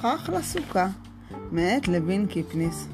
[0.00, 0.86] סכך לסוכה,
[1.52, 2.88] מאת לוין קיפניס.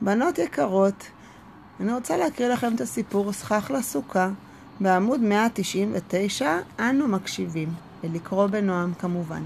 [0.00, 1.10] בנות יקרות,
[1.80, 4.30] אני רוצה להקריא לכם את הסיפור סכך לסוכה.
[4.80, 7.68] בעמוד 199 אנו מקשיבים,
[8.04, 9.42] ולקרוא בנועם כמובן.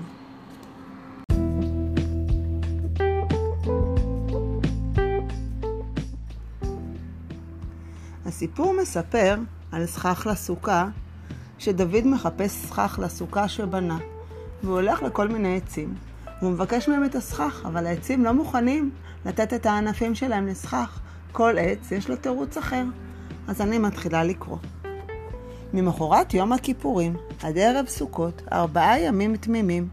[8.27, 9.37] הסיפור מספר
[9.73, 10.89] על סכך לסוכה,
[11.59, 13.99] שדוד מחפש סכך לסוכה שבנה,
[14.63, 15.95] והוא הולך לכל מיני עצים.
[16.41, 18.91] והוא מבקש מהם את הסכך, אבל העצים לא מוכנים
[19.27, 21.01] לתת את הענפים שלהם לסכך.
[21.33, 22.85] כל עץ יש לו תירוץ אחר.
[23.49, 24.59] אז אני מתחילה לקרוא.
[25.75, 29.89] ממחרת יום הכיפורים, עד ערב סוכות, ארבעה ימים תמימים,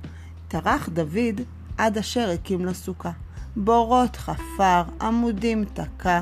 [0.47, 1.41] טרח דוד
[1.77, 3.11] עד אשר הקים לו סוכה.
[3.55, 6.21] בורות חפר, עמודים תקע,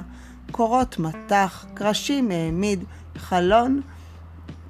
[0.52, 2.84] קורות מתח, קרשים העמיד,
[3.18, 3.82] חלון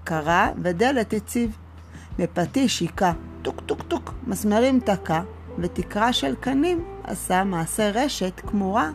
[0.09, 1.57] קרע ודלת הציב.
[2.19, 5.21] בפטיש היכה, טוק טוק טוק, מסמרים תקע,
[5.59, 8.89] ותקרה של קנים עשה מעשה רשת קמורה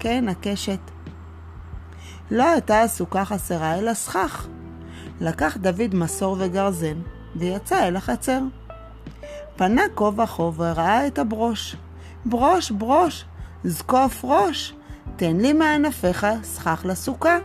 [0.00, 0.78] כעין הקשת.
[2.30, 4.46] לא הייתה הסוכה חסרה אלא סכך.
[5.20, 6.98] לקח דוד מסור וגרזן,
[7.36, 8.40] ויצא אל החצר.
[9.56, 11.76] פנה כה וכה וראה את הברוש.
[12.26, 13.24] ברוש, ברוש,
[13.64, 14.74] זקוף ראש,
[15.16, 17.38] תן לי מענפיך סכך לסוכה.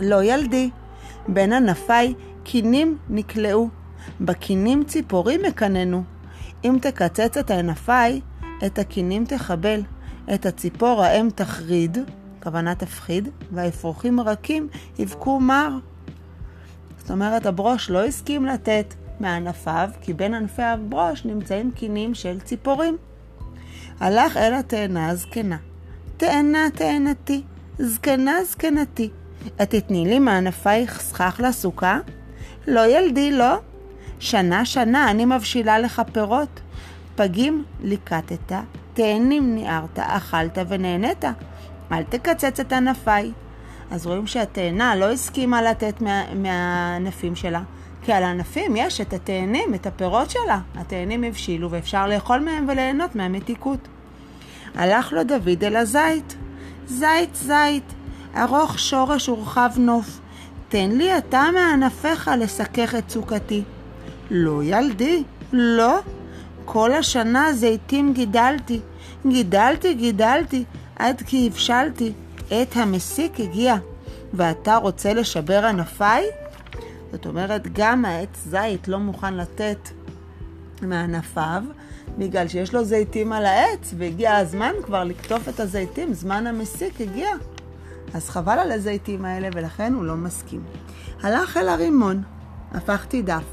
[0.00, 0.70] לא ילדי,
[1.28, 3.68] בין ענפיי קינים נקלעו,
[4.20, 6.02] בקינים ציפורים מקננו.
[6.64, 8.20] אם תקצץ את ענפיי,
[8.66, 9.80] את הקינים תחבל,
[10.34, 11.98] את הציפור האם תחריד,
[12.42, 15.78] כוונה תפחיד, והאפרוחים רכים יבכו מר.
[16.98, 22.96] זאת אומרת, הברוש לא הסכים לתת מענפיו, כי בין ענפי הברוש נמצאים קינים של ציפורים.
[24.00, 25.56] הלך אל התאנה הזקנה.
[26.16, 27.42] תאנה תאנתי,
[27.78, 29.10] זקנה זקנתי,
[29.46, 31.98] את תתני לי מענפייך סכך לסוכה?
[32.66, 33.56] לא ילדי, לא.
[34.20, 36.60] שנה שנה אני מבשילה לך פירות.
[37.16, 38.52] פגים ליקטת,
[38.94, 41.24] תאנים ניערת, אכלת ונהנית.
[41.92, 43.32] אל תקצץ את ענפיי.
[43.90, 47.62] אז רואים שהתאנה לא הסכימה לתת מה, מהענפים שלה,
[48.02, 50.58] כי על הענפים יש את התאנים, את הפירות שלה.
[50.74, 53.88] התאנים הבשילו ואפשר לאכול מהם וליהנות מהמתיקות.
[54.74, 56.36] הלך לו דוד אל הזית.
[56.86, 57.94] זית, זית,
[58.36, 60.20] ארוך שורש ורחב נוף.
[60.68, 63.62] תן לי אתה מענפיך לסכך את סוכתי.
[64.30, 65.22] לא ילדי,
[65.52, 65.98] לא.
[66.64, 68.80] כל השנה זיתים גידלתי,
[69.26, 70.64] גידלתי, גידלתי,
[70.96, 72.12] עד כי הבשלתי.
[72.50, 73.76] עת המסיק הגיע,
[74.34, 76.24] ואתה רוצה לשבר ענפיי?
[77.12, 79.88] זאת אומרת, גם העץ זית לא מוכן לתת
[80.82, 81.62] מענפיו,
[82.18, 87.28] בגלל שיש לו זיתים על העץ, והגיע הזמן כבר לקטוף את הזיתים, זמן המסיק הגיע.
[88.14, 90.62] אז חבל על הזיתים האלה, ולכן הוא לא מסכים.
[91.22, 92.22] הלך אל הרימון,
[92.72, 93.44] הפכתי דף.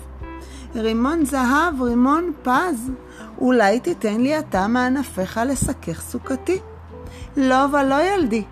[0.76, 2.92] רימון זהב, רימון פז,
[3.38, 6.60] אולי תיתן לי אתה מענפיך לסכך סוכתי.
[7.38, 8.44] לא ולא ילדי,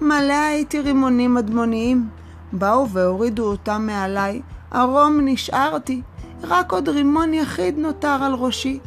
[0.00, 2.08] מלא הייתי רימונים אדמוניים.
[2.52, 6.02] באו והורידו אותם מעליי, ערום נשארתי,
[6.42, 8.78] רק עוד רימון יחיד נותר על ראשי,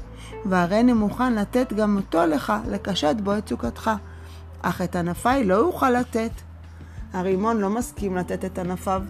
[0.45, 3.91] והריני מוכן לתת גם אותו לך, לקשט בו את סוכתך.
[4.61, 6.31] אך את ענפיי לא אוכל לתת.
[7.15, 9.01] הרימון לא מסכים לתת את ענפיו.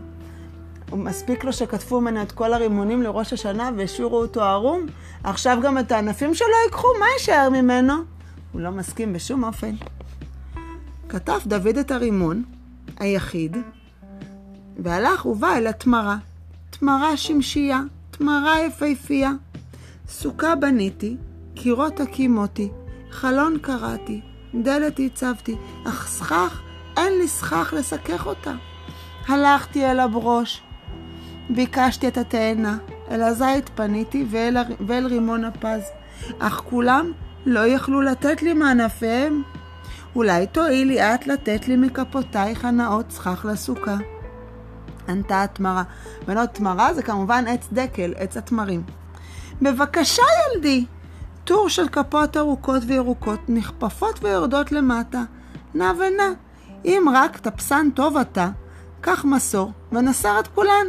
[0.94, 4.86] מספיק לו שכתבו ממנו את כל הרימונים לראש השנה והשאירו אותו ערום,
[5.24, 7.94] עכשיו גם את הענפים שלו ייקחו, מה יישאר ממנו?
[8.52, 9.76] הוא לא מסכים בשום אופן.
[11.10, 12.44] כתב דוד את הרימון,
[13.00, 13.58] היחיד,
[14.78, 16.18] והלך ובא אל התמרה.
[16.70, 19.32] תמרה שמשייה, תמרה יפהפייה.
[20.10, 21.18] סוכה בניתי,
[21.56, 22.70] קירות הקימותי,
[23.12, 24.22] חלון קראתי,
[24.56, 25.56] דלת הצבתי,
[25.88, 26.62] אך סכך,
[26.98, 28.52] אין לי סכך לסכך אותה.
[29.28, 30.62] הלכתי אל הברוש,
[31.50, 32.78] ביקשתי את התאנה,
[33.12, 34.58] אל הזית פניתי ואל,
[34.88, 35.82] ואל רימון הפז,
[36.40, 37.12] אך כולם
[37.46, 39.44] לא יכלו לתת לי מענפיהם.
[40.16, 43.96] אולי תואילי את לתת לי מכפותייך הנאות סכך לסוכה.
[45.08, 45.84] ענתה התמרה.
[46.28, 48.84] בנות, תמרה זה כמובן עץ דקל, עץ התמרים.
[49.62, 50.24] בבקשה,
[50.54, 50.86] ילדי!
[51.44, 55.24] טור של כפות ארוכות וירוקות, נכפפות ויורדות למטה.
[55.74, 56.32] נע ונע.
[56.86, 58.50] אם רק תפסן טוב אתה,
[59.02, 60.86] קח מסור ונסר את כולן.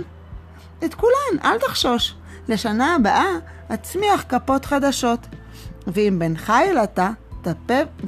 [0.84, 2.14] את כולן, אל תחשוש.
[2.48, 3.26] לשנה הבאה
[3.74, 5.26] אצמיח כפות חדשות.
[5.86, 7.10] ואם בן חיל אתה,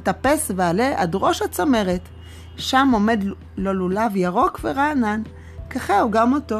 [0.03, 2.01] טפס ועלה עד ראש הצמרת.
[2.57, 3.23] שם עומד
[3.57, 5.21] לו לולב ירוק ורענן.
[5.69, 6.59] ככהו גם אותו.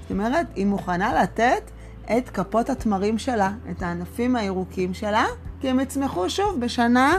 [0.00, 1.70] זאת אומרת, היא מוכנה לתת
[2.18, 5.24] את כפות התמרים שלה, את הענפים הירוקים שלה,
[5.60, 7.18] כי הם יצמחו שוב בשנה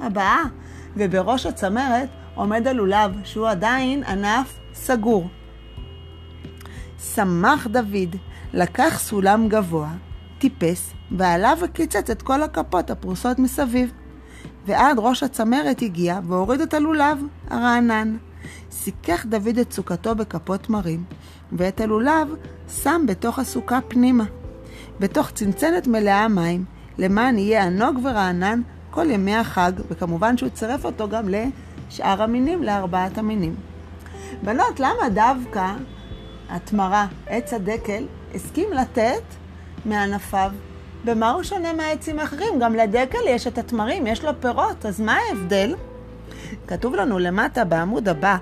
[0.00, 0.42] הבאה.
[0.96, 2.08] ובראש הצמרת
[2.38, 5.28] עומד הלולב, שהוא עדיין ענף סגור.
[7.14, 8.16] שמח דוד
[8.52, 9.90] לקח סולם גבוה,
[10.38, 13.92] טיפס, ועליו וקיצץ את כל הכפות הפרוסות מסביב.
[14.66, 17.18] ועד ראש הצמרת הגיע והוריד את הלולב
[17.50, 18.16] הרענן.
[18.70, 21.04] סיכך דוד את סוכתו בכפות מרים,
[21.52, 22.28] ואת הלולב
[22.82, 24.24] שם בתוך הסוכה פנימה,
[25.00, 26.64] בתוך צנצנת מלאה מים,
[26.98, 31.28] למען יהיה ענוג ורענן כל ימי החג, וכמובן שהוא צירף אותו גם
[31.88, 33.54] לשאר המינים, לארבעת המינים.
[34.42, 35.72] בנות, למה דווקא
[36.48, 38.04] התמרה, עץ הדקל,
[38.34, 39.22] הסכים לתת
[39.84, 40.50] מענפיו?
[41.04, 42.58] במה הוא שונה מהעצים האחרים?
[42.60, 45.74] גם לדקל יש את התמרים, יש לו פירות, אז מה ההבדל?
[46.66, 48.36] כתוב לנו למטה בעמוד הבא,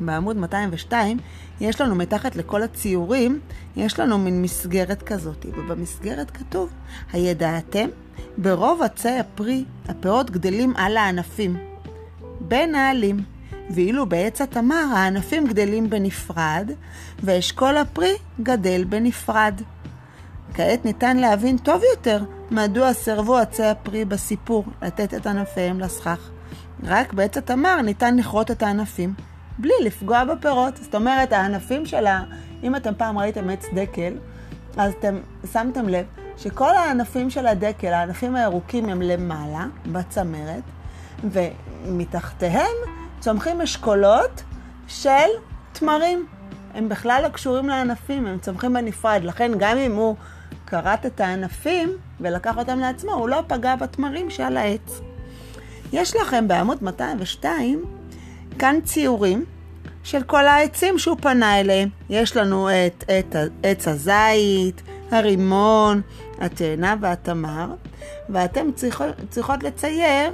[0.00, 1.18] בעמוד 202,
[1.60, 3.40] יש לנו מתחת לכל הציורים,
[3.76, 6.70] יש לנו מין מסגרת כזאת, ובמסגרת כתוב,
[7.12, 7.88] הידעתם?
[8.38, 11.71] ברוב עצי הפרי, הפירות גדלים על הענפים,
[12.48, 13.16] בין העלים,
[13.70, 16.70] ואילו בעץ התמר הענפים גדלים בנפרד,
[17.22, 19.54] ואשכול הפרי גדל בנפרד.
[20.54, 26.30] כעת ניתן להבין טוב יותר מדוע סירבו עצי הפרי בסיפור לתת את ענפיהם לסכך.
[26.84, 29.14] רק בעץ התמר ניתן לכרות את הענפים,
[29.58, 30.76] בלי לפגוע בפירות.
[30.76, 32.22] זאת אומרת, הענפים שלה,
[32.62, 34.12] אם אתם פעם ראיתם עץ דקל,
[34.76, 35.20] אז אתם
[35.52, 36.06] שמתם לב
[36.36, 40.62] שכל הענפים של הדקל, הענפים הירוקים הם למעלה, בצמרת,
[41.24, 42.76] ומתחתיהם
[43.20, 44.42] צומחים אשכולות
[44.88, 45.28] של
[45.72, 46.26] תמרים.
[46.74, 49.20] הם בכלל לא קשורים לענפים, הם צומחים בנפרד.
[49.24, 50.16] לכן גם אם הוא
[50.66, 55.00] כרת את הענפים ולקח אותם לעצמו, הוא לא פגע בתמרים שעל העץ.
[55.92, 57.84] יש לכם בעמוד 202
[58.58, 59.44] כאן ציורים
[60.04, 61.88] של כל העצים שהוא פנה אליהם.
[62.10, 66.00] יש לנו את, את עץ הזית, הרימון,
[66.38, 67.66] התאנה והתמר,
[68.28, 70.30] ואתם צריכות, צריכות לצייר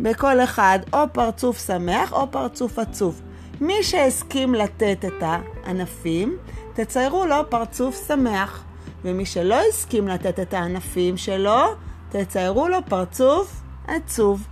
[0.00, 3.22] בכל אחד או פרצוף שמח או פרצוף עצוב.
[3.60, 6.36] מי שהסכים לתת את הענפים,
[6.72, 8.64] תציירו לו פרצוף שמח.
[9.04, 11.60] ומי שלא הסכים לתת את הענפים שלו,
[12.08, 14.46] תציירו לו פרצוף עצוב.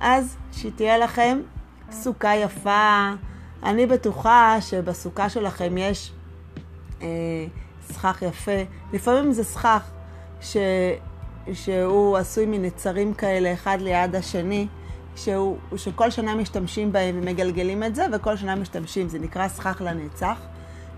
[0.00, 1.40] אז שתהיה לכם
[1.90, 3.10] סוכה יפה.
[3.62, 6.12] אני בטוחה שבסוכה שלכם יש
[7.02, 7.06] אה,
[7.82, 8.62] סכך יפה.
[8.92, 9.90] לפעמים זה סכך
[10.40, 10.56] ש,
[11.52, 14.66] שהוא עשוי מנצרים כאלה, אחד ליד השני,
[15.16, 19.08] שהוא, שכל שנה משתמשים בהם ומגלגלים את זה, וכל שנה משתמשים.
[19.08, 20.40] זה נקרא סכך לנצח.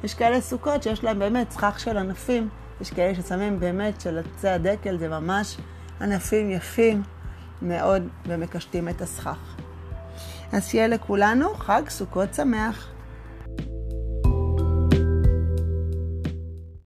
[0.04, 2.48] יש כאלה סוכות שיש להם באמת סכך של ענפים.
[2.80, 5.56] יש כאלה ששמים באמת של עצי הדקל, זה ממש
[6.00, 7.02] ענפים יפים
[7.62, 9.56] מאוד, ומקשטים את הסכך.
[10.52, 12.91] אז שיהיה לכולנו חג סוכות שמח.